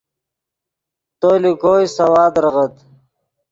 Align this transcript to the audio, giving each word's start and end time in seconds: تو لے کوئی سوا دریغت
تو 1.19 1.29
لے 1.41 1.51
کوئی 1.61 1.83
سوا 1.97 2.23
دریغت 2.35 2.73